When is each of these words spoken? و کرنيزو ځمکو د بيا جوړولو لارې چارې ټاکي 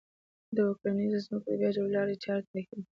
و 0.65 0.77
کرنيزو 0.81 1.21
ځمکو 1.25 1.47
د 1.51 1.55
بيا 1.59 1.69
جوړولو 1.75 1.95
لارې 1.97 2.15
چارې 2.25 2.43
ټاکي 2.51 2.79